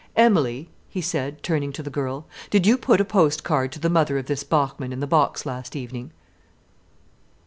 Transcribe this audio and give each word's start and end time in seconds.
"Emilie," 0.15 0.67
he 0.89 0.99
said, 0.99 1.43
turning 1.43 1.71
to 1.71 1.83
the 1.83 1.89
girl, 1.91 2.25
"did 2.49 2.65
you 2.65 2.75
put 2.75 2.99
a 2.99 3.05
post 3.05 3.43
card 3.43 3.71
to 3.71 3.79
the 3.79 3.87
mother 3.87 4.17
of 4.17 4.25
this 4.25 4.43
Bachmann 4.43 4.91
in 4.91 4.99
the 4.99 5.05
box 5.05 5.45
last 5.45 5.75
evening?" 5.75 6.09